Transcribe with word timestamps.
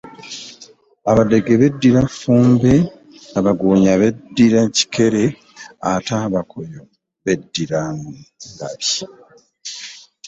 Abadege 1.11 1.53
beddira 1.61 2.01
Ffumbe, 2.11 2.73
Abagonya 3.39 3.91
beddira 4.01 4.61
Kikere 4.75 5.25
ate 5.91 6.13
Abakoyo 6.27 6.81
ne 6.85 6.91
beddira 7.25 7.79
Engabi. 7.93 8.89